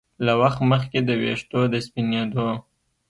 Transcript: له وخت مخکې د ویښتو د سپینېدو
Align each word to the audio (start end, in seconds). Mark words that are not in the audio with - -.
له 0.25 0.33
وخت 0.41 0.59
مخکې 0.71 0.99
د 1.03 1.09
ویښتو 1.21 1.61
د 1.71 1.75
سپینېدو 1.85 2.49